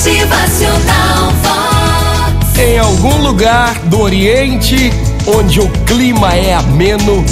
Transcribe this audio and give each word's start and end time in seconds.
Motivacional 0.00 1.30
Vox. 1.42 2.58
Em 2.58 2.78
algum 2.78 3.20
lugar 3.20 3.74
do 3.80 4.00
Oriente, 4.00 4.90
onde 5.26 5.60
o 5.60 5.68
clima 5.84 6.32
é 6.32 6.54
ameno 6.54 7.22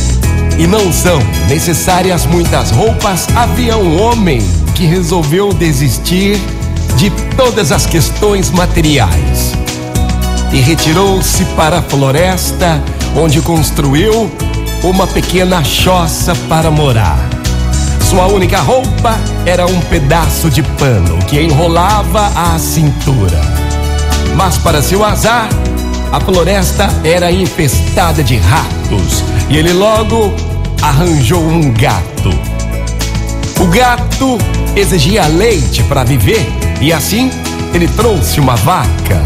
e 0.58 0.66
não 0.66 0.92
são 0.92 1.18
necessárias 1.48 2.26
muitas 2.26 2.70
roupas, 2.70 3.26
havia 3.34 3.78
um 3.78 3.98
homem 4.02 4.42
que 4.74 4.84
resolveu 4.84 5.50
desistir 5.54 6.38
de 6.96 7.08
todas 7.38 7.72
as 7.72 7.86
questões 7.86 8.50
materiais 8.50 9.54
e 10.52 10.60
retirou-se 10.60 11.46
para 11.56 11.78
a 11.78 11.82
floresta, 11.82 12.82
onde 13.16 13.40
construiu 13.40 14.30
uma 14.84 15.06
pequena 15.06 15.64
choça 15.64 16.34
para 16.50 16.70
morar. 16.70 17.27
Sua 18.08 18.26
única 18.26 18.58
roupa 18.62 19.20
era 19.44 19.66
um 19.66 19.80
pedaço 19.82 20.48
de 20.48 20.62
pano 20.62 21.18
que 21.26 21.38
enrolava 21.38 22.28
a 22.34 22.58
cintura. 22.58 23.38
Mas, 24.34 24.56
para 24.56 24.80
seu 24.80 25.04
azar, 25.04 25.50
a 26.10 26.18
floresta 26.18 26.88
era 27.04 27.30
infestada 27.30 28.24
de 28.24 28.38
ratos 28.38 29.22
e 29.50 29.58
ele 29.58 29.74
logo 29.74 30.32
arranjou 30.80 31.42
um 31.42 31.70
gato. 31.70 32.30
O 33.60 33.66
gato 33.66 34.38
exigia 34.74 35.26
leite 35.26 35.82
para 35.82 36.02
viver 36.02 36.50
e 36.80 36.94
assim 36.94 37.30
ele 37.74 37.88
trouxe 37.88 38.40
uma 38.40 38.56
vaca. 38.56 39.22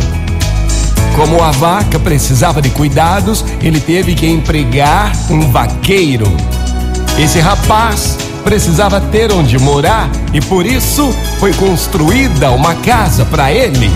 Como 1.15 1.41
a 1.41 1.53
vaca 1.53 2.01
precisava 2.01 2.61
de 2.61 2.71
cuidados, 2.71 3.45
ele 3.63 3.79
teve 3.79 4.17
que 4.17 4.27
empregar 4.27 5.13
um 5.31 5.53
vaqueiro. 5.53 6.27
Esse 7.17 7.39
rapaz 7.39 8.19
precisava 8.43 9.01
ter 9.01 9.33
onde 9.33 9.59
morar 9.59 10.11
e 10.33 10.41
por 10.41 10.67
isso 10.67 11.13
foi 11.39 11.53
construída 11.55 12.51
uma 12.51 12.75
casa 12.75 13.25
para 13.25 13.53
ele. 13.53 13.91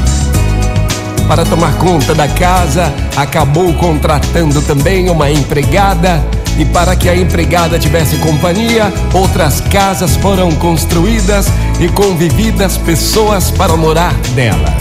Para 1.28 1.44
tomar 1.44 1.74
conta 1.78 2.14
da 2.14 2.28
casa, 2.28 2.92
acabou 3.16 3.72
contratando 3.74 4.62
também 4.62 5.10
uma 5.10 5.30
empregada. 5.30 6.24
E 6.58 6.64
para 6.64 6.96
que 6.96 7.08
a 7.08 7.14
empregada 7.14 7.78
tivesse 7.78 8.16
companhia, 8.16 8.90
outras 9.12 9.60
casas 9.60 10.16
foram 10.16 10.50
construídas 10.52 11.48
e 11.78 11.88
convividas 11.88 12.78
pessoas 12.78 13.50
para 13.50 13.76
morar 13.76 14.14
nelas. 14.34 14.72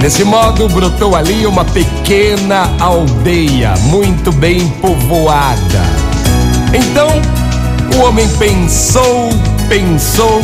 Desse 0.00 0.24
modo, 0.24 0.68
brotou 0.68 1.16
ali 1.16 1.46
uma 1.46 1.64
pequena 1.64 2.70
aldeia, 2.78 3.74
muito 3.82 4.30
bem 4.32 4.66
povoada. 4.80 5.82
Então, 6.72 7.08
o 7.96 8.02
homem 8.02 8.28
pensou, 8.38 9.30
pensou 9.68 10.42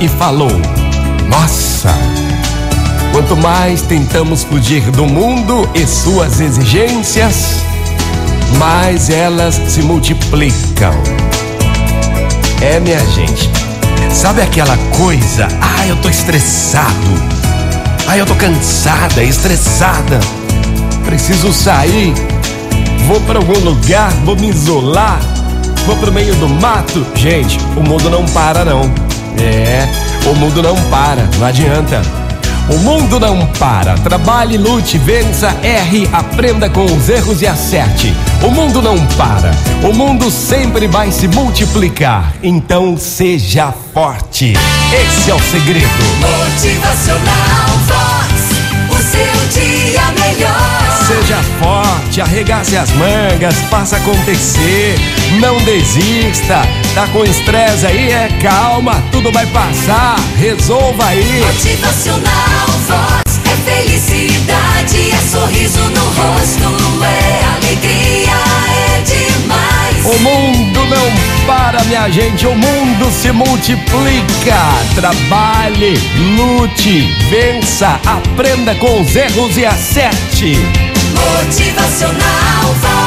e 0.00 0.08
falou: 0.08 0.50
Nossa! 1.28 1.94
Quanto 3.12 3.36
mais 3.36 3.82
tentamos 3.82 4.44
fugir 4.44 4.82
do 4.92 5.04
mundo 5.04 5.68
e 5.74 5.86
suas 5.86 6.40
exigências, 6.40 7.56
mais 8.58 9.10
elas 9.10 9.60
se 9.68 9.82
multiplicam. 9.82 10.94
É, 12.60 12.78
minha 12.78 13.04
gente, 13.06 13.50
sabe 14.12 14.42
aquela 14.42 14.76
coisa? 14.96 15.48
Ah, 15.60 15.86
eu 15.86 15.96
tô 15.96 16.08
estressado. 16.08 17.30
Ah, 18.06 18.16
eu 18.16 18.26
tô 18.26 18.34
cansada, 18.34 19.22
estressada. 19.22 20.20
Preciso 21.04 21.52
sair. 21.52 22.14
Vou 23.06 23.20
para 23.22 23.38
algum 23.38 23.58
lugar, 23.60 24.10
vou 24.24 24.36
me 24.36 24.48
isolar. 24.50 25.20
Vou 25.86 25.96
pro 25.96 26.12
meio 26.12 26.34
do 26.36 26.48
mato. 26.48 27.06
Gente, 27.14 27.58
o 27.76 27.82
mundo 27.82 28.08
não 28.10 28.24
para 28.26 28.64
não. 28.64 28.82
É, 29.38 29.88
o 30.28 30.34
mundo 30.34 30.62
não 30.62 30.76
para, 30.90 31.28
não 31.38 31.46
adianta. 31.46 32.02
O 32.68 32.78
mundo 32.78 33.18
não 33.18 33.46
para. 33.58 33.94
Trabalhe, 33.94 34.56
lute, 34.56 34.96
vença, 34.96 35.52
erre, 35.62 36.08
aprenda 36.12 36.70
com 36.70 36.84
os 36.84 37.08
erros 37.08 37.42
e 37.42 37.46
acerte. 37.46 38.14
O 38.42 38.50
mundo 38.50 38.80
não 38.80 38.96
para. 39.16 39.50
O 39.82 39.92
mundo 39.92 40.30
sempre 40.30 40.86
vai 40.86 41.10
se 41.10 41.26
multiplicar. 41.26 42.32
Então 42.42 42.96
seja 42.96 43.74
forte. 43.92 44.54
Esse 44.92 45.30
é 45.30 45.34
o 45.34 45.40
segredo. 45.40 45.88
Motivacional 46.20 47.70
Vox. 47.88 48.50
O 48.88 49.02
seu 49.02 49.62
dia 49.62 50.02
melhor. 50.12 50.79
Forte, 52.10 52.20
arregace 52.20 52.76
as 52.76 52.90
mangas, 52.90 53.54
faça 53.70 53.96
acontecer. 53.96 54.96
Não 55.38 55.56
desista. 55.58 56.60
Tá 56.92 57.06
com 57.12 57.22
estresse 57.22 57.86
aí? 57.86 58.10
É 58.10 58.28
calma, 58.42 59.00
tudo 59.12 59.30
vai 59.30 59.46
passar. 59.46 60.16
Resolva 60.36 61.06
aí. 61.06 61.40
Motivacional 61.46 62.66
Vox. 62.88 63.40
É 63.44 63.70
felicidade, 63.70 65.12
é 65.12 65.30
sorriso 65.30 65.78
no 65.78 66.04
rosto, 66.04 67.04
é 67.04 67.44
alegria, 67.56 68.32
é 68.66 69.02
demais. 69.02 70.04
O 70.04 70.18
mundo 70.20 70.86
não 70.86 71.46
para, 71.46 71.84
minha 71.84 72.08
gente, 72.10 72.44
o 72.44 72.54
mundo 72.56 73.10
se 73.12 73.30
multiplica. 73.30 74.56
Trabalhe, 74.96 75.94
lute, 76.36 77.02
vença, 77.28 78.00
aprenda 78.04 78.74
com 78.74 79.00
os 79.00 79.14
erros 79.14 79.56
e 79.56 79.64
acerte. 79.64 80.58
Motivacional. 81.20 82.99